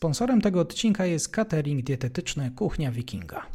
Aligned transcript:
Sponsorem 0.00 0.40
tego 0.40 0.60
odcinka 0.60 1.06
jest 1.06 1.28
catering 1.28 1.82
dietetyczny 1.82 2.50
Kuchnia 2.50 2.92
Wikinga. 2.92 3.46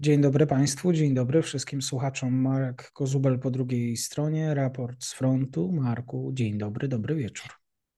Dzień 0.00 0.20
dobry 0.20 0.46
Państwu, 0.46 0.92
dzień 0.92 1.14
dobry 1.14 1.42
wszystkim 1.42 1.82
słuchaczom. 1.82 2.34
Marek 2.34 2.90
Kozubel 2.92 3.38
po 3.38 3.50
drugiej 3.50 3.96
stronie, 3.96 4.54
raport 4.54 5.04
z 5.04 5.14
frontu. 5.14 5.72
Marku, 5.72 6.30
dzień 6.34 6.58
dobry, 6.58 6.88
dobry 6.88 7.14
wieczór. 7.14 7.50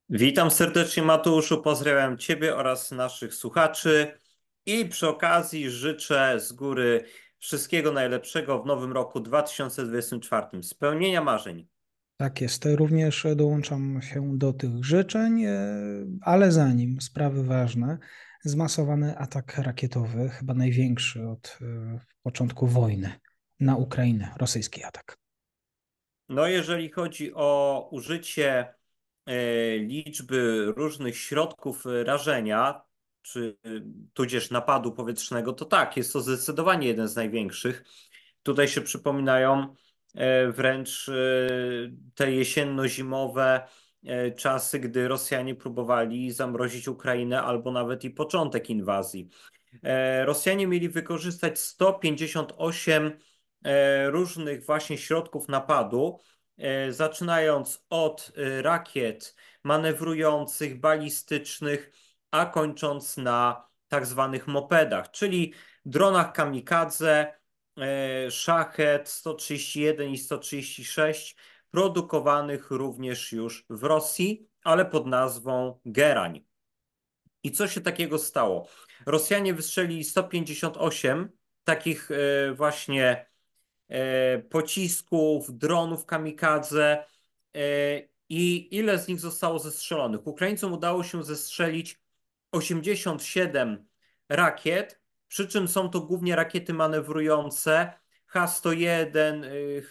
Witam 0.09 0.51
serdecznie 0.51 1.03
Mateuszu, 1.03 1.63
pozdrawiam 1.63 2.19
Ciebie 2.19 2.57
oraz 2.57 2.91
naszych 2.91 3.35
słuchaczy 3.35 4.13
i 4.67 4.85
przy 4.85 5.09
okazji 5.09 5.71
życzę 5.71 6.41
z 6.41 6.53
góry 6.53 7.05
wszystkiego 7.39 7.93
najlepszego 7.93 8.63
w 8.63 8.67
nowym 8.67 8.93
roku 8.93 9.21
2024. 9.21 10.63
Spełnienia 10.63 11.25
marzeń. 11.25 11.67
Tak 12.21 12.41
jest, 12.41 12.65
również 12.65 13.27
dołączam 13.37 14.03
się 14.03 14.39
do 14.39 14.53
tych 14.53 14.85
życzeń, 14.85 15.45
e, 15.45 15.57
ale 16.23 16.53
zanim 16.53 17.01
sprawy 17.01 17.45
ważne, 17.45 17.99
zmasowany 18.45 19.19
atak 19.19 19.59
rakietowy, 19.59 20.29
chyba 20.29 20.55
największy 20.55 21.29
od 21.29 21.59
e, 21.63 22.01
początku 22.23 22.67
wojny 22.67 23.13
na 23.61 23.77
Ukrainę, 23.77 24.35
rosyjski 24.37 24.85
atak. 24.85 25.17
No, 26.29 26.47
jeżeli 26.47 26.91
chodzi 26.91 27.35
o 27.35 27.89
użycie 27.93 28.75
e, 29.27 29.79
liczby 29.79 30.73
różnych 30.77 31.17
środków 31.17 31.85
rażenia, 32.05 32.83
czy 33.23 33.59
tudzież 34.13 34.51
napadu 34.51 34.93
powietrznego, 34.93 35.53
to 35.53 35.65
tak, 35.65 35.97
jest 35.97 36.13
to 36.13 36.21
zdecydowanie 36.21 36.87
jeden 36.89 37.09
z 37.09 37.17
największych. 37.17 37.85
Tutaj 38.43 38.69
się 38.69 38.81
przypominają 38.81 39.75
wręcz 40.53 41.09
e, 41.09 41.13
te 42.15 42.33
jesienno-zimowe 42.33 43.61
e, 44.05 44.31
czasy, 44.31 44.79
gdy 44.79 45.09
Rosjanie 45.09 45.55
próbowali 45.55 46.33
zamrozić 46.33 46.89
Ukrainę 46.89 47.43
albo 47.43 47.73
nawet 47.73 48.05
i 48.05 48.11
początek 48.11 48.71
inwazji. 48.71 49.29
Rosjanie 50.25 50.67
mieli 50.67 50.89
wykorzystać 50.89 51.59
158 51.59 53.13
różnych 54.07 54.67
właśnie 54.67 54.99
środków 54.99 55.49
napadu, 55.49 56.19
zaczynając 56.89 57.87
od 57.91 58.33
rakiet 58.61 59.37
manewrujących, 59.65 60.81
balistycznych, 60.81 61.93
a 62.31 62.47
kończąc 62.47 63.17
na 63.17 63.69
tak 63.89 64.07
zwanych 64.07 64.47
mopedach, 64.47 65.11
czyli 65.11 65.55
dronach 65.85 66.33
kamikadze, 66.33 67.27
E, 67.27 67.40
Szachet 68.31 69.09
131 69.09 70.11
i 70.11 70.19
136 70.19 71.37
produkowanych 71.71 72.71
również 72.71 73.33
już 73.33 73.67
w 73.71 73.83
Rosji, 73.83 74.49
ale 74.65 74.85
pod 74.85 75.07
nazwą 75.07 75.81
Gerań. 75.85 76.45
I 77.43 77.53
co 77.53 77.69
się 77.69 77.81
takiego 77.81 78.19
stało? 78.19 78.69
Rosjanie 79.07 79.55
wystrzelili 79.55 80.05
158 80.05 81.31
takich 81.65 82.11
e, 82.11 82.55
właśnie 82.55 83.27
e, 83.89 84.39
pocisków, 84.39 85.59
dronów 85.59 86.07
kamikadze 86.07 87.05
i 88.29 88.77
ile 88.77 88.99
z 88.99 89.09
nich 89.09 89.21
zostało 89.21 89.59
zestrzelonych? 89.59 90.27
Ukraińcom 90.27 90.73
udało 90.73 91.05
się 91.05 91.25
zestrzelić 91.25 92.01
87 92.53 93.89
rakiet, 94.29 95.00
przy 95.31 95.49
czym 95.49 95.69
są 95.69 95.91
to 95.91 96.01
głównie 96.01 96.37
rakiety 96.37 96.75
manewrujące 96.75 97.93
H-101, 98.27 99.45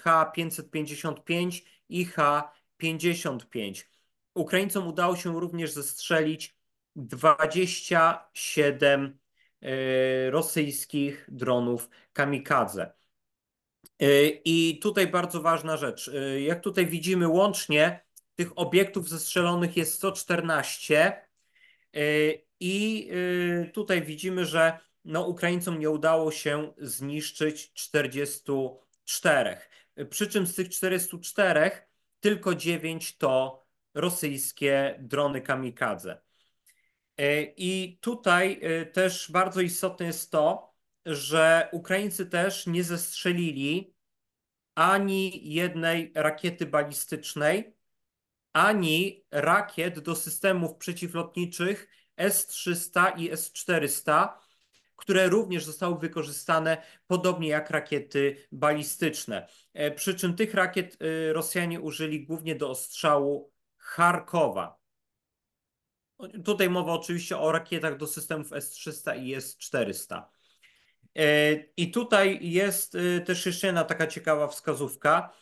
H-555 0.04 1.62
i 1.90 2.06
H-55. 2.06 3.84
Ukraińcom 4.34 4.88
udało 4.88 5.16
się 5.16 5.40
również 5.40 5.72
zestrzelić 5.72 6.56
27 6.96 9.20
y, 9.64 10.32
rosyjskich 10.32 11.26
dronów 11.28 11.90
kamikadze. 12.14 12.92
Y, 14.02 14.42
I 14.46 14.80
tutaj 14.80 15.08
bardzo 15.08 15.42
ważna 15.42 15.78
rzecz. 15.78 16.08
Y, 16.08 16.42
jak 16.42 16.64
tutaj 16.64 16.86
widzimy, 16.86 17.28
łącznie 17.28 18.06
tych 18.36 18.60
obiektów 18.60 19.10
zestrzelonych 19.10 19.78
jest 19.78 19.94
114. 19.94 21.30
I 22.60 23.10
tutaj 23.74 24.02
widzimy, 24.02 24.46
że 24.46 24.89
no, 25.06 25.28
Ukraińcom 25.28 25.80
nie 25.80 25.90
udało 25.90 26.32
się 26.32 26.74
zniszczyć 26.78 27.74
44. 27.74 29.58
Przy 30.10 30.28
czym 30.28 30.48
z 30.48 30.56
tych 30.56 30.70
44 30.70 31.72
tylko 32.20 32.56
9 32.56 33.18
to 33.18 33.66
rosyjskie 33.94 34.96
drony 35.00 35.42
kamikadze. 35.42 36.22
E, 37.18 37.44
I 37.44 37.98
tutaj 38.02 38.60
e, 38.62 38.86
też 38.86 39.32
bardzo 39.32 39.62
istotne 39.62 40.06
jest 40.06 40.32
to, 40.32 40.74
że 41.06 41.70
Ukraińcy 41.72 42.26
też 42.26 42.68
nie 42.68 42.84
zestrzelili 42.84 43.94
ani 44.76 45.54
jednej 45.54 46.12
rakiety 46.16 46.66
balistycznej, 46.66 47.76
ani 48.54 49.26
rakiet 49.32 50.00
do 50.00 50.16
systemów 50.16 50.76
przeciwlotniczych 50.76 51.88
S-300 52.18 53.20
i 53.20 53.32
S-400, 53.32 54.30
które 55.00 55.30
również 55.30 55.66
zostały 55.66 56.00
wykorzystane 56.00 56.82
podobnie 57.08 57.50
jak 57.50 57.70
rakiety 57.70 58.48
balistyczne. 58.52 59.48
E, 59.74 59.92
przy 59.92 60.16
czym 60.16 60.36
tych 60.36 60.54
rakiet 60.54 60.98
e, 61.02 61.34
Rosjanie 61.34 61.82
użyli 61.82 62.26
głównie 62.26 62.56
do 62.56 62.70
ostrzału 62.70 63.52
Charkowa. 63.78 64.80
Tutaj 66.46 66.70
mowa 66.70 66.94
oczywiście 66.94 67.38
o 67.38 67.52
rakietach 67.52 67.98
do 67.98 68.08
systemów 68.08 68.54
S-300 68.54 69.24
i 69.24 69.36
S-400. 69.36 70.24
E, 71.16 71.54
I 71.78 71.92
tutaj 71.92 72.40
jest 72.42 72.98
też 73.26 73.46
jeszcze 73.46 73.68
jedna 73.68 73.84
taka 73.84 74.08
ciekawa 74.08 74.48
wskazówka. 74.48 75.34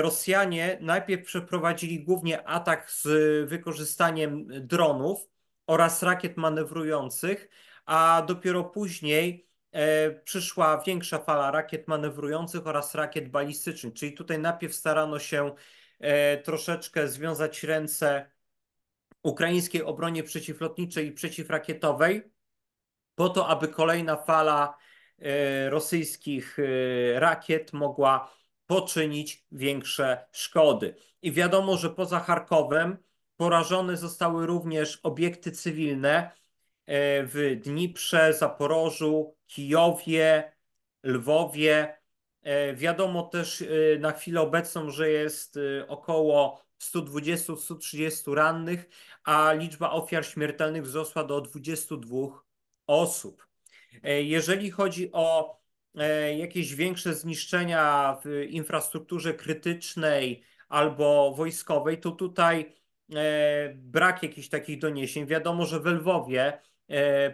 Rosjanie 0.00 0.78
najpierw 0.80 1.26
przeprowadzili 1.26 2.04
głównie 2.04 2.48
atak 2.48 2.90
z 2.90 3.08
wykorzystaniem 3.48 4.46
dronów 4.66 5.28
oraz 5.66 6.02
rakiet 6.02 6.36
manewrujących, 6.36 7.48
a 7.86 8.22
dopiero 8.26 8.64
później 8.64 9.48
e, 9.72 10.10
przyszła 10.10 10.82
większa 10.86 11.18
fala 11.18 11.50
rakiet 11.50 11.88
manewrujących 11.88 12.66
oraz 12.66 12.94
rakiet 12.94 13.30
balistycznych. 13.30 13.94
Czyli 13.94 14.12
tutaj 14.12 14.38
najpierw 14.38 14.74
starano 14.74 15.18
się 15.18 15.54
e, 16.00 16.38
troszeczkę 16.38 17.08
związać 17.08 17.62
ręce 17.62 18.30
ukraińskiej 19.22 19.82
obronie 19.82 20.22
przeciwlotniczej 20.22 21.06
i 21.06 21.12
przeciwrakietowej, 21.12 22.32
po 23.14 23.28
to, 23.28 23.48
aby 23.48 23.68
kolejna 23.68 24.16
fala 24.16 24.76
e, 25.18 25.70
rosyjskich 25.70 26.58
rakiet 27.14 27.72
mogła 27.72 28.34
poczynić 28.66 29.46
większe 29.52 30.26
szkody. 30.32 30.94
I 31.22 31.32
wiadomo, 31.32 31.76
że 31.76 31.90
poza 31.90 32.20
Charkowem 32.20 32.96
porażone 33.36 33.96
zostały 33.96 34.46
również 34.46 35.00
obiekty 35.02 35.52
cywilne, 35.52 36.30
w 36.86 37.60
Dniprze, 37.64 38.34
Zaporożu, 38.34 39.36
Kijowie, 39.46 40.52
Lwowie. 41.02 41.98
E, 42.42 42.74
wiadomo 42.74 43.22
też 43.22 43.62
e, 43.62 43.98
na 43.98 44.12
chwilę 44.12 44.40
obecną, 44.40 44.90
że 44.90 45.10
jest 45.10 45.58
około 45.88 46.64
120-130 46.80 48.34
rannych, 48.34 48.88
a 49.24 49.52
liczba 49.52 49.90
ofiar 49.90 50.26
śmiertelnych 50.26 50.82
wzrosła 50.82 51.24
do 51.24 51.40
22 51.40 52.18
osób. 52.86 53.48
Jeżeli 54.04 54.70
chodzi 54.70 55.12
o 55.12 55.56
jakieś 56.36 56.74
większe 56.74 57.14
zniszczenia 57.14 58.16
w 58.24 58.46
infrastrukturze 58.48 59.34
krytycznej 59.34 60.42
albo 60.68 61.34
wojskowej, 61.36 62.00
to 62.00 62.10
tutaj 62.10 62.74
brak 63.74 64.22
jakichś 64.22 64.48
takich 64.48 64.78
doniesień. 64.78 65.26
Wiadomo, 65.26 65.66
że 65.66 65.80
w 65.80 65.86
Lwowie 65.86 66.52
E, 66.52 66.73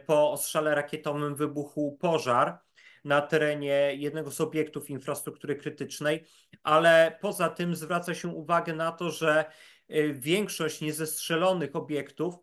po 0.06 0.32
ostrzale 0.32 0.74
rakietowym 0.74 1.34
wybuchł 1.34 1.96
pożar 1.96 2.58
na 3.04 3.20
terenie 3.20 3.94
jednego 3.94 4.30
z 4.30 4.40
obiektów 4.40 4.90
infrastruktury 4.90 5.56
krytycznej, 5.56 6.24
ale 6.62 7.18
poza 7.20 7.48
tym 7.48 7.76
zwraca 7.76 8.14
się 8.14 8.28
uwagę 8.28 8.74
na 8.74 8.92
to, 8.92 9.10
że 9.10 9.44
e, 9.88 10.12
większość 10.12 10.80
niezestrzelonych 10.80 11.76
obiektów 11.76 12.34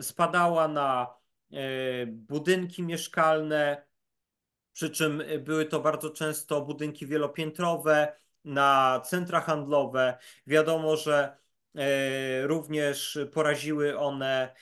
spadała 0.00 0.68
na 0.68 1.14
e, 1.52 1.56
budynki 2.06 2.82
mieszkalne, 2.82 3.86
przy 4.72 4.90
czym 4.90 5.22
były 5.40 5.64
to 5.64 5.80
bardzo 5.80 6.10
często 6.10 6.60
budynki 6.62 7.06
wielopiętrowe, 7.06 8.18
na 8.44 9.00
centra 9.04 9.40
handlowe. 9.40 10.18
Wiadomo, 10.46 10.96
że 10.96 11.36
również 12.42 13.18
poraziły 13.32 13.98
one 13.98 14.54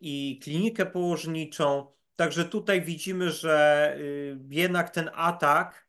i 0.00 0.40
klinikę 0.42 0.86
położniczą. 0.86 1.92
Także 2.16 2.44
tutaj 2.44 2.82
widzimy, 2.82 3.30
że 3.30 3.94
y, 3.98 4.38
jednak 4.50 4.90
ten 4.90 5.10
atak, 5.14 5.88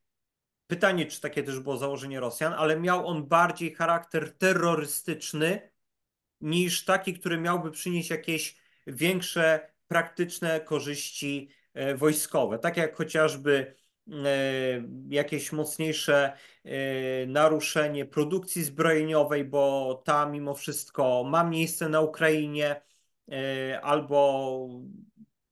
pytanie, 0.67 1.05
czy 1.05 1.21
takie 1.21 1.43
też 1.43 1.59
było 1.59 1.77
założenie 1.77 2.19
Rosjan, 2.19 2.53
ale 2.53 2.79
miał 2.79 3.07
on 3.07 3.27
bardziej 3.27 3.73
charakter 3.75 4.37
terrorystyczny 4.37 5.71
niż 6.41 6.85
taki, 6.85 7.13
który 7.13 7.37
miałby 7.37 7.71
przynieść 7.71 8.09
jakieś 8.09 8.57
większe 8.87 9.71
praktyczne 9.87 10.61
korzyści 10.61 11.49
wojskowe, 11.95 12.59
tak 12.59 12.77
jak 12.77 12.95
chociażby 12.95 13.75
jakieś 15.09 15.51
mocniejsze 15.51 16.37
naruszenie 17.27 18.05
produkcji 18.05 18.63
zbrojeniowej, 18.63 19.45
bo 19.45 19.93
ta 20.05 20.25
mimo 20.25 20.55
wszystko 20.55 21.23
ma 21.23 21.43
miejsce 21.43 21.89
na 21.89 22.01
Ukrainie, 22.01 22.81
albo 23.81 24.69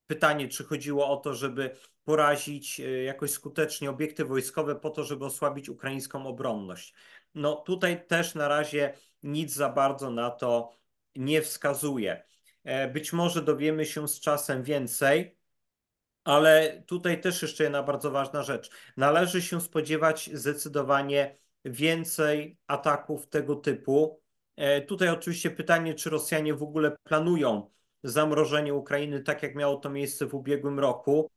pytanie, 0.07 0.47
czy 0.47 0.63
chodziło 0.63 1.09
o 1.09 1.17
to, 1.17 1.33
żeby 1.33 1.75
porazić 2.03 2.81
jakoś 3.05 3.31
skutecznie 3.31 3.89
obiekty 3.89 4.25
wojskowe 4.25 4.75
po 4.75 4.89
to, 4.89 5.03
żeby 5.03 5.25
osłabić 5.25 5.69
ukraińską 5.69 6.27
obronność. 6.27 6.93
No 7.35 7.55
tutaj 7.55 8.07
też 8.07 8.35
na 8.35 8.47
razie 8.47 8.93
nic 9.23 9.53
za 9.53 9.69
bardzo 9.69 10.09
na 10.09 10.31
to 10.31 10.77
nie 11.15 11.41
wskazuje. 11.41 12.23
E, 12.63 12.87
być 12.87 13.13
może 13.13 13.41
dowiemy 13.41 13.85
się 13.85 14.07
z 14.07 14.19
czasem 14.19 14.63
więcej, 14.63 15.37
ale 16.23 16.83
tutaj 16.87 17.21
też 17.21 17.41
jeszcze 17.41 17.63
jedna 17.63 17.83
bardzo 17.83 18.11
ważna 18.11 18.43
rzecz. 18.43 18.69
Należy 18.97 19.41
się 19.41 19.61
spodziewać 19.61 20.29
zdecydowanie 20.33 21.37
więcej 21.65 22.57
ataków 22.67 23.27
tego 23.27 23.55
typu. 23.55 24.21
E, 24.55 24.81
tutaj 24.81 25.09
oczywiście 25.09 25.51
pytanie, 25.51 25.93
czy 25.93 26.09
Rosjanie 26.09 26.53
w 26.53 26.63
ogóle 26.63 26.95
planują 27.03 27.71
zamrożenie 28.03 28.73
Ukrainy, 28.73 29.23
tak 29.23 29.43
jak 29.43 29.55
miało 29.55 29.75
to 29.75 29.89
miejsce 29.89 30.25
w 30.25 30.35
ubiegłym 30.35 30.79
roku. 30.79 31.31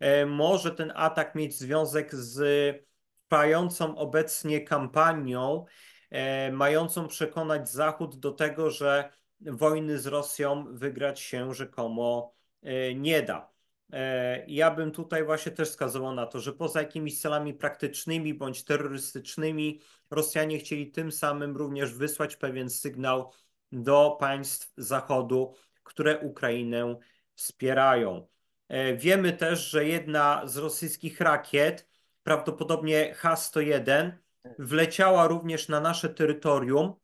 E, 0.00 0.26
może 0.26 0.70
ten 0.70 0.92
atak 0.94 1.34
mieć 1.34 1.58
związek 1.58 2.14
z 2.14 2.42
trwającą 3.28 3.96
obecnie 3.96 4.60
kampanią, 4.60 5.64
e, 6.10 6.52
mającą 6.52 7.08
przekonać 7.08 7.70
Zachód 7.70 8.18
do 8.18 8.32
tego, 8.32 8.70
że 8.70 9.10
wojny 9.40 9.98
z 9.98 10.06
Rosją 10.06 10.64
wygrać 10.70 11.20
się 11.20 11.54
rzekomo 11.54 12.34
nie 12.94 13.22
da. 13.22 13.52
E, 13.92 14.44
ja 14.46 14.70
bym 14.70 14.90
tutaj 14.90 15.24
właśnie 15.24 15.52
też 15.52 15.68
wskazywał 15.68 16.14
na 16.14 16.26
to, 16.26 16.40
że 16.40 16.52
poza 16.52 16.80
jakimiś 16.80 17.20
celami 17.20 17.54
praktycznymi 17.54 18.34
bądź 18.34 18.64
terrorystycznymi, 18.64 19.80
Rosjanie 20.10 20.58
chcieli 20.58 20.90
tym 20.90 21.12
samym 21.12 21.56
również 21.56 21.94
wysłać 21.94 22.36
pewien 22.36 22.70
sygnał 22.70 23.32
do 23.72 24.16
państw 24.20 24.72
Zachodu, 24.76 25.54
które 25.82 26.18
Ukrainę 26.18 26.96
wspierają. 27.34 28.26
Wiemy 28.96 29.32
też, 29.32 29.70
że 29.70 29.84
jedna 29.84 30.42
z 30.46 30.56
rosyjskich 30.56 31.20
rakiet 31.20 31.88
prawdopodobnie 32.22 33.14
H-101, 33.14 34.12
wleciała 34.58 35.26
również 35.26 35.68
na 35.68 35.80
nasze 35.80 36.08
terytorium 36.08 36.94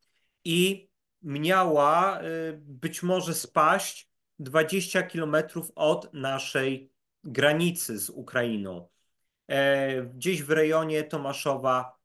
i 0.44 0.88
miała 1.22 2.22
y, 2.22 2.24
być 2.62 3.02
może 3.02 3.34
spaść 3.34 4.07
20 4.38 5.02
kilometrów 5.02 5.72
od 5.74 6.14
naszej 6.14 6.92
granicy 7.24 7.98
z 7.98 8.10
Ukrainą. 8.10 8.88
E, 9.48 10.02
gdzieś 10.02 10.42
w 10.42 10.50
rejonie 10.50 11.04
Tomaszowa 11.04 11.98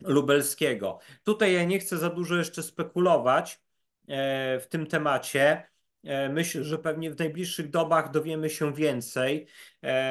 Lubelskiego. 0.00 0.98
Tutaj 1.24 1.52
ja 1.52 1.64
nie 1.64 1.78
chcę 1.78 1.98
za 1.98 2.10
dużo 2.10 2.36
jeszcze 2.36 2.62
spekulować 2.62 3.62
e, 4.08 4.60
w 4.60 4.66
tym 4.68 4.86
temacie. 4.86 5.68
E, 6.04 6.28
myślę, 6.28 6.64
że 6.64 6.78
pewnie 6.78 7.10
w 7.10 7.18
najbliższych 7.18 7.70
dobach 7.70 8.10
dowiemy 8.10 8.50
się 8.50 8.74
więcej. 8.74 9.46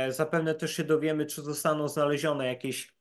Zapewne 0.10 0.56
też 0.56 0.76
się 0.76 0.84
dowiemy, 0.84 1.26
czy 1.26 1.42
zostaną 1.42 1.88
znalezione 1.88 2.48
jakieś 2.48 2.98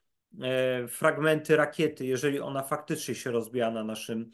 fragmenty 0.88 1.56
rakiety, 1.56 2.06
jeżeli 2.06 2.40
ona 2.40 2.62
faktycznie 2.62 3.14
się 3.14 3.30
rozbija 3.30 3.70
na 3.70 3.84
naszym 3.84 4.30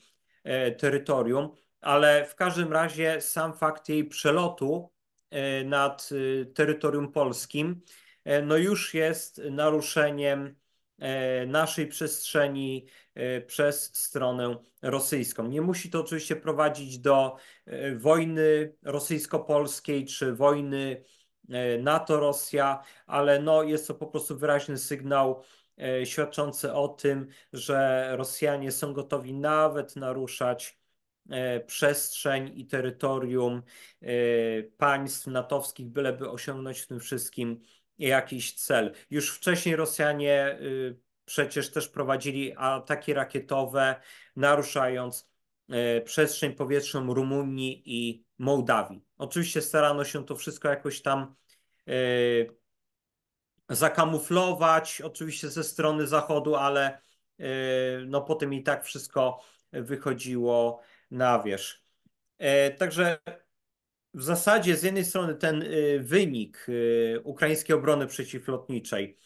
terytorium, 0.78 1.50
ale 1.82 2.26
w 2.26 2.34
każdym 2.34 2.72
razie 2.72 3.20
sam 3.20 3.54
fakt 3.54 3.88
jej 3.88 4.04
przelotu 4.04 4.90
nad 5.64 6.08
terytorium 6.54 7.12
polskim 7.12 7.80
no 8.42 8.56
już 8.56 8.94
jest 8.94 9.40
naruszeniem 9.50 10.56
naszej 11.46 11.86
przestrzeni 11.86 12.86
przez 13.46 13.96
stronę 13.96 14.56
rosyjską. 14.82 15.48
Nie 15.48 15.62
musi 15.62 15.90
to 15.90 16.00
oczywiście 16.00 16.36
prowadzić 16.36 16.98
do 16.98 17.36
E, 17.66 17.96
wojny 17.96 18.74
rosyjsko-polskiej 18.82 20.06
czy 20.06 20.32
wojny 20.32 21.04
e, 21.48 21.78
NATO-Rosja, 21.78 22.82
ale 23.06 23.38
no 23.38 23.62
jest 23.62 23.86
to 23.88 23.94
po 23.94 24.06
prostu 24.06 24.38
wyraźny 24.38 24.78
sygnał 24.78 25.42
e, 25.78 26.06
świadczący 26.06 26.72
o 26.72 26.88
tym, 26.88 27.28
że 27.52 28.08
Rosjanie 28.16 28.72
są 28.72 28.92
gotowi 28.92 29.34
nawet 29.34 29.96
naruszać 29.96 30.81
przestrzeń 31.66 32.52
i 32.54 32.66
terytorium 32.66 33.62
państw 34.76 35.26
natowskich, 35.26 35.88
byleby 35.88 36.30
osiągnąć 36.30 36.80
w 36.80 36.86
tym 36.86 37.00
wszystkim 37.00 37.60
jakiś 37.98 38.54
cel. 38.54 38.94
Już 39.10 39.30
wcześniej 39.30 39.76
Rosjanie 39.76 40.58
przecież 41.24 41.70
też 41.70 41.88
prowadzili 41.88 42.52
ataki 42.56 43.14
rakietowe, 43.14 44.00
naruszając 44.36 45.32
E, 45.72 46.00
przestrzeń 46.00 46.52
powietrzną 46.52 47.14
Rumunii 47.14 47.82
i 47.86 48.24
Mołdawii. 48.38 49.04
Oczywiście 49.18 49.62
starano 49.62 50.04
się 50.04 50.24
to 50.24 50.36
wszystko 50.36 50.68
jakoś 50.68 51.02
tam 51.02 51.34
e, 51.88 51.92
zakamuflować, 53.68 55.00
oczywiście 55.00 55.48
ze 55.48 55.64
strony 55.64 56.06
Zachodu, 56.06 56.56
ale 56.56 56.98
e, 57.38 57.44
no 58.06 58.20
potem 58.20 58.54
i 58.54 58.62
tak 58.62 58.84
wszystko 58.84 59.40
wychodziło 59.72 60.80
na 61.12 61.42
wierzch. 61.42 61.82
Także 62.78 63.18
w 64.14 64.22
zasadzie 64.22 64.76
z 64.76 64.82
jednej 64.82 65.04
strony 65.04 65.34
ten 65.34 65.64
wynik 66.00 66.66
ukraińskiej 67.24 67.76
obrony 67.76 68.06
przeciwlotniczej, 68.06 69.18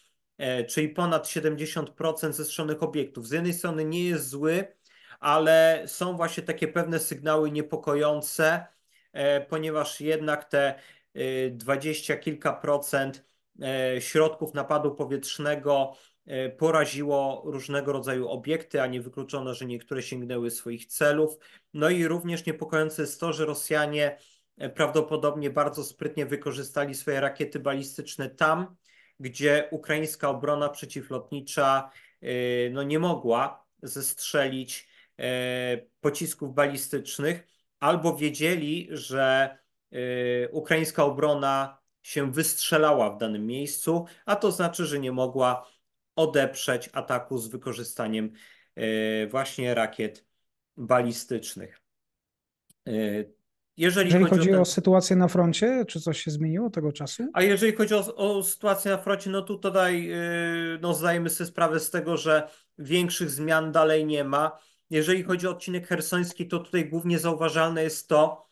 czyli 0.69 0.89
ponad 0.89 1.27
70% 1.27 2.33
zestrzelonych 2.33 2.83
obiektów, 2.83 3.29
z 3.29 3.31
jednej 3.31 3.53
strony 3.53 3.85
nie 3.85 4.05
jest 4.05 4.29
zły, 4.29 4.77
ale 5.21 5.83
są 5.87 6.17
właśnie 6.17 6.43
takie 6.43 6.69
pewne 6.69 6.99
sygnały 6.99 7.51
niepokojące, 7.51 8.67
e, 9.13 9.41
ponieważ 9.41 10.01
jednak 10.01 10.45
te 10.45 10.75
e, 11.15 11.51
dwadzieścia 11.51 12.17
kilka 12.17 12.53
procent 12.53 13.25
e, 13.63 14.01
środków 14.01 14.55
napadu 14.55 14.95
powietrznego 14.95 15.97
poraziło 16.59 17.43
różnego 17.45 17.93
rodzaju 17.93 18.29
obiekty, 18.29 18.83
a 18.83 18.87
nie 18.87 19.01
wykluczono, 19.01 19.55
że 19.55 19.67
niektóre 19.67 20.03
sięgnęły 20.03 20.51
swoich 20.51 20.87
celów. 20.87 21.39
No 21.75 21.91
i 21.91 22.07
również 22.07 22.47
niepokojące 22.47 23.03
jest 23.03 23.21
to, 23.21 23.33
że 23.33 23.47
Rosjanie 23.47 24.19
prawdopodobnie 24.75 25.51
bardzo 25.51 25.85
sprytnie 25.85 26.27
wykorzystali 26.27 26.95
swoje 26.95 27.21
rakiety 27.21 27.61
balistyczne 27.61 28.31
tam, 28.31 28.77
gdzie 29.21 29.69
ukraińska 29.71 30.29
obrona 30.29 30.69
przeciwlotnicza 30.69 31.91
no, 32.71 32.83
nie 32.83 32.99
mogła 32.99 33.67
zestrzelić 33.83 34.89
E, 35.19 35.79
pocisków 36.01 36.55
balistycznych, 36.55 37.47
albo 37.81 38.17
wiedzieli, 38.17 38.89
że 38.91 39.59
e, 39.93 39.99
ukraińska 40.49 41.05
obrona 41.05 41.79
się 42.03 42.33
wystrzelała 42.33 43.11
w 43.11 43.19
danym 43.19 43.47
miejscu, 43.47 44.07
a 44.27 44.37
to 44.37 44.53
znaczy, 44.53 44.87
że 44.87 44.99
nie 44.99 45.13
mogła 45.13 45.67
odeprzeć 46.17 46.91
ataku 46.93 47.39
z 47.39 47.49
wykorzystaniem 47.49 48.33
e, 48.75 49.27
właśnie 49.27 49.75
rakiet 49.75 50.27
balistycznych. 50.77 51.81
Jeżeli, 53.77 54.07
jeżeli 54.07 54.25
chodzi, 54.25 54.37
chodzi 54.37 54.51
o, 54.51 54.53
ten... 54.53 54.61
o, 54.61 54.65
sytuację 54.65 55.17
na 55.17 55.29
froncie, 55.29 55.85
czy 55.89 56.01
coś 56.01 56.23
się 56.23 56.31
zmieniło 56.31 56.71
tego 56.71 56.93
czasu? 56.93 57.27
A 57.33 57.43
jeżeli 57.43 57.73
chodzi 57.73 57.95
o, 57.95 58.17
o 58.17 58.45
sytuację 58.45 58.91
na 58.91 58.99
froncie, 58.99 59.31
no 59.31 59.43
to 59.43 59.55
tutaj 59.55 60.11
no, 60.81 60.95
zdajemy 60.95 61.31
sobie 61.31 61.49
sprawę 61.49 61.81
z 61.81 61.91
tego, 61.91 62.17
że 62.17 62.49
większych 62.79 63.31
zmian 63.31 63.73
dalej 63.73 64.07
nie 64.07 64.25
ma. 64.25 64.59
Jeżeli 64.91 65.23
chodzi 65.23 65.47
o 65.47 65.51
odcinek 65.51 65.87
hersoński, 65.87 66.49
to 66.49 66.59
tutaj 66.59 66.89
głównie 66.89 67.19
zauważalne 67.19 67.83
jest 67.83 68.09
to, 68.09 68.46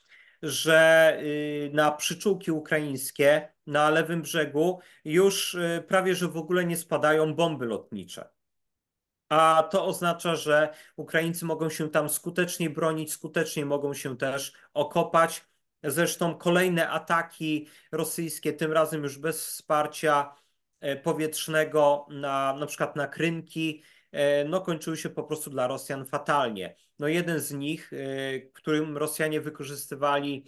że 0.45 1.19
y, 1.23 1.71
na 1.73 1.93
przyczółki 1.93 2.51
ukraińskie 2.53 3.49
na 3.67 3.91
lewym 3.91 4.23
brzegu 4.23 4.81
już 5.05 5.55
y, 5.55 5.85
prawie 5.89 6.15
że 6.15 6.29
w 6.29 6.37
ogóle 6.37 6.65
nie 6.65 6.77
spadają 6.77 7.35
bomby 7.35 7.67
lotnicze. 7.67 8.29
A 9.29 9.69
to 9.71 9.87
oznacza, 9.87 10.37
że 10.37 10.75
Ukraińcy 10.97 11.45
mogą 11.45 11.71
się 11.71 11.91
tam 11.91 12.09
skutecznie 12.09 12.71
bronić, 12.71 13.13
skutecznie 13.13 13.67
mogą 13.67 13.95
się 13.95 14.17
też 14.17 14.53
okopać. 14.75 15.45
Zresztą 15.83 16.35
kolejne 16.35 16.89
ataki 16.91 17.69
rosyjskie, 17.93 18.53
tym 18.53 18.73
razem 18.73 19.03
już 19.03 19.19
bez 19.19 19.47
wsparcia 19.47 20.35
e, 20.81 20.97
powietrznego, 20.97 22.07
na, 22.11 22.53
na 22.53 22.67
przykład 22.67 22.97
na 22.97 23.07
Krynki, 23.07 23.83
no 24.49 24.61
kończyły 24.61 24.97
się 24.97 25.11
po 25.11 25.23
prostu 25.25 25.51
dla 25.51 25.67
Rosjan 25.67 26.07
fatalnie. 26.07 26.77
No 26.99 27.09
jeden 27.09 27.41
z 27.41 27.53
nich, 27.53 27.93
e, 27.93 28.41
którym 28.41 28.97
Rosjanie 28.97 29.41
wykorzystywali 29.41 30.45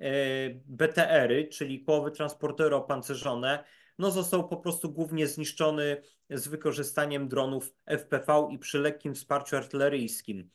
e, 0.00 0.10
BTR-y, 0.50 1.48
czyli 1.48 1.84
kołowe 1.84 2.10
transportery 2.10 2.76
opancerzone, 2.76 3.64
no 3.98 4.10
został 4.10 4.48
po 4.48 4.56
prostu 4.56 4.92
głównie 4.92 5.26
zniszczony 5.26 6.02
z 6.30 6.48
wykorzystaniem 6.48 7.28
dronów 7.28 7.74
FPV 7.86 8.48
i 8.50 8.58
przy 8.58 8.78
lekkim 8.78 9.14
wsparciu 9.14 9.56
artyleryjskim. 9.56 10.50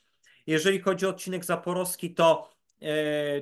Jeżeli 0.47 0.79
chodzi 0.79 1.05
o 1.05 1.09
odcinek 1.09 1.45
zaporowski, 1.45 2.13
to 2.13 2.51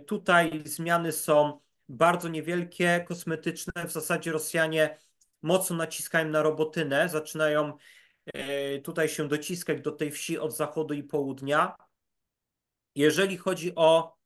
tutaj 0.06 0.62
zmiany 0.66 1.12
są 1.12 1.60
bardzo 1.90 2.30
niewielkie, 2.30 3.06
kosmetyczne. 3.08 3.88
W 3.88 3.92
zasadzie 3.92 4.32
Rosjanie 4.32 4.98
mocno 5.42 5.76
naciskają 5.76 6.30
na 6.30 6.42
robotynę, 6.42 7.10
zaczynają 7.10 7.68
e, 7.68 7.78
tutaj 8.84 9.10
się 9.10 9.28
dociskać 9.28 9.82
do 9.82 9.92
tej 9.92 10.12
wsi 10.12 10.40
od 10.40 10.56
zachodu 10.56 10.94
i 10.94 11.04
południa. 11.04 11.76
Jeżeli 12.96 13.38
chodzi 13.38 13.76
o 13.76 14.18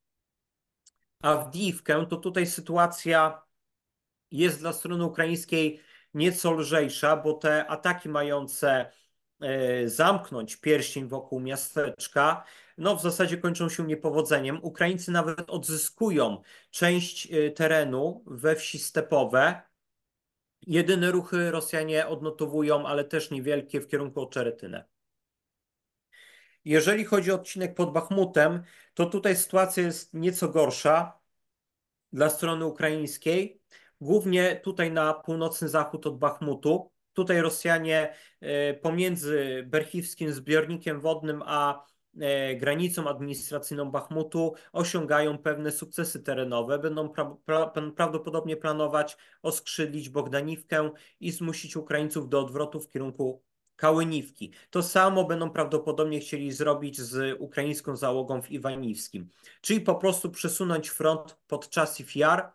Awdijiwkę, 1.21 2.05
to 2.09 2.17
tutaj 2.17 2.45
sytuacja 2.45 3.41
jest 4.31 4.59
dla 4.59 4.73
strony 4.73 5.05
ukraińskiej 5.05 5.79
nieco 6.13 6.51
lżejsza, 6.51 7.17
bo 7.17 7.33
te 7.33 7.67
ataki 7.67 8.09
mające 8.09 8.91
e, 9.41 9.89
zamknąć 9.89 10.55
pierścień 10.55 11.07
wokół 11.07 11.39
miasteczka, 11.39 12.43
no 12.77 12.95
w 12.95 13.01
zasadzie 13.01 13.37
kończą 13.37 13.69
się 13.69 13.83
niepowodzeniem. 13.83 14.59
Ukraińcy 14.63 15.11
nawet 15.11 15.49
odzyskują 15.49 16.41
część 16.71 17.31
e, 17.31 17.51
terenu 17.51 18.23
we 18.27 18.55
wsi 18.55 18.79
stepowe. 18.79 19.61
Jedyne 20.67 21.11
ruchy 21.11 21.51
Rosjanie 21.51 22.07
odnotowują, 22.07 22.87
ale 22.87 23.03
też 23.03 23.31
niewielkie 23.31 23.81
w 23.81 23.87
kierunku 23.87 24.21
Oczeretynę. 24.21 24.85
Jeżeli 26.65 27.05
chodzi 27.05 27.31
o 27.31 27.35
odcinek 27.35 27.75
pod 27.75 27.93
Bachmutem, 27.93 28.63
to 28.93 29.05
tutaj 29.05 29.35
sytuacja 29.35 29.83
jest 29.83 30.13
nieco 30.13 30.49
gorsza 30.49 31.19
dla 32.13 32.29
strony 32.29 32.65
ukraińskiej, 32.65 33.61
głównie 34.01 34.55
tutaj 34.55 34.91
na 34.91 35.13
północny 35.13 35.69
zachód 35.69 36.07
od 36.07 36.17
Bachmutu. 36.17 36.91
Tutaj 37.13 37.41
Rosjanie 37.41 38.15
e, 38.41 38.73
pomiędzy 38.73 39.63
berchiwskim 39.67 40.33
zbiornikiem 40.33 40.99
wodnym 40.99 41.43
a 41.45 41.85
granicą 42.55 43.07
administracyjną 43.07 43.91
Bachmutu 43.91 44.53
osiągają 44.71 45.37
pewne 45.37 45.71
sukcesy 45.71 46.23
terenowe. 46.23 46.79
Będą 46.79 47.09
pra 47.09 47.25
pra 47.45 47.67
prawdopodobnie 47.95 48.57
planować 48.57 49.17
oskrzydlić 49.41 50.09
Bogdaniwkę 50.09 50.91
i 51.19 51.31
zmusić 51.31 51.75
Ukraińców 51.75 52.29
do 52.29 52.39
odwrotu 52.39 52.79
w 52.79 52.89
kierunku 52.89 53.43
Kałyniwki. 53.75 54.53
To 54.69 54.83
samo 54.83 55.23
będą 55.23 55.49
prawdopodobnie 55.49 56.19
chcieli 56.19 56.51
zrobić 56.51 57.01
z 57.01 57.37
ukraińską 57.39 57.95
załogą 57.95 58.41
w 58.41 58.51
Iwaniwskim, 58.51 59.29
czyli 59.61 59.81
po 59.81 59.95
prostu 59.95 60.31
przesunąć 60.31 60.89
front 60.89 61.37
podczas 61.47 62.15
Jar, 62.15 62.53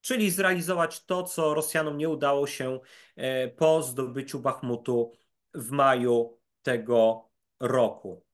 czyli 0.00 0.30
zrealizować 0.30 1.04
to, 1.04 1.22
co 1.22 1.54
Rosjanom 1.54 1.98
nie 1.98 2.08
udało 2.08 2.46
się 2.46 2.80
e, 3.16 3.48
po 3.48 3.82
zdobyciu 3.82 4.40
Bachmutu 4.40 5.12
w 5.54 5.70
maju 5.70 6.38
tego 6.62 7.28
roku. 7.60 8.27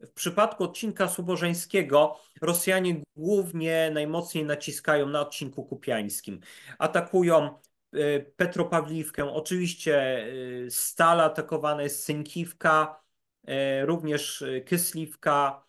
W 0.00 0.12
przypadku 0.12 0.64
odcinka 0.64 1.08
Subożeńskiego 1.08 2.20
Rosjanie 2.42 3.02
głównie 3.16 3.90
najmocniej 3.94 4.44
naciskają 4.44 5.06
na 5.06 5.20
odcinku 5.20 5.64
kupiańskim. 5.64 6.40
Atakują 6.78 7.54
Y, 7.94 8.32
Petropawliwkę. 8.36 9.32
Oczywiście 9.32 10.24
y, 10.66 10.70
stale 10.70 11.24
atakowana 11.24 11.82
jest 11.82 12.04
Synkiwka, 12.04 13.02
y, 13.48 13.86
również 13.86 14.44
Kysliwka, 14.66 15.64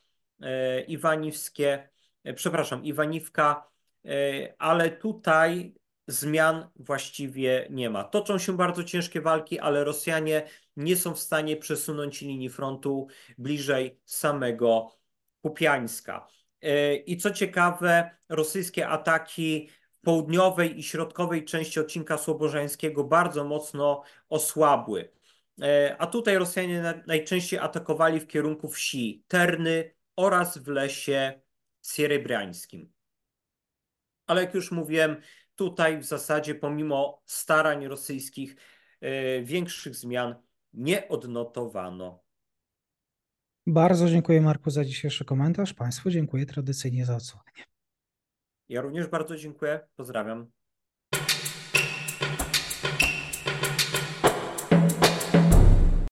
Iwaniwskie, 0.88 1.90
przepraszam, 2.36 2.86
Iwaniwka, 2.86 3.70
ale 4.58 4.92
tutaj 4.92 5.76
zmian 6.12 6.70
właściwie 6.76 7.68
nie 7.70 7.90
ma. 7.90 8.04
Toczą 8.04 8.38
się 8.38 8.58
bardzo 8.58 8.84
ciężkie 8.84 9.22
walki, 9.22 9.60
ale 9.60 9.84
Rosjanie 9.84 10.48
nie 10.76 10.96
są 10.96 11.14
w 11.14 11.20
stanie 11.20 11.58
przesunąć 11.58 12.22
linii 12.22 12.50
frontu 12.50 13.08
bliżej 13.38 14.00
samego 14.06 14.92
Kupiańska. 15.42 16.28
I 17.06 17.18
co 17.18 17.32
ciekawe, 17.32 18.18
rosyjskie 18.30 18.88
ataki 18.88 19.70
południowej 20.02 20.80
i 20.80 20.84
środkowej 20.84 21.46
części 21.46 21.80
odcinka 21.80 22.18
Słobożańskiego 22.18 23.04
bardzo 23.04 23.44
mocno 23.44 24.04
osłabły. 24.30 25.12
E, 25.62 25.96
a 26.00 26.08
tutaj 26.08 26.38
Rosjanie 26.38 27.04
najczęściej 27.08 27.60
atakowali 27.60 28.20
w 28.20 28.28
kierunku 28.28 28.70
wsi 28.70 29.24
Terny 29.28 29.94
oraz 30.16 30.58
w 30.58 30.68
lesie 30.68 31.42
sierebrańskim. 31.82 32.94
Ale 34.28 34.42
jak 34.42 34.54
już 34.54 34.72
mówiłem, 34.72 35.22
tutaj 35.62 35.98
w 35.98 36.06
zasadzie 36.06 36.56
pomimo 36.56 37.22
starań 37.26 37.88
rosyjskich 37.88 38.56
e, 39.02 39.42
większych 39.42 39.96
zmian 39.96 40.36
nie 40.74 41.08
odnotowano. 41.08 42.24
Bardzo 43.68 44.10
dziękuję 44.10 44.42
Marku 44.42 44.70
za 44.70 44.86
dzisiejszy 44.86 45.26
komentarz. 45.26 45.74
Państwu 45.74 46.10
dziękuję 46.10 46.46
tradycyjnie 46.46 47.06
za 47.06 47.16
odsłuchanie. 47.16 47.64
Ja 48.70 48.82
również 48.82 49.08
bardzo 49.08 49.36
dziękuję. 49.36 49.88
Pozdrawiam. 49.96 50.52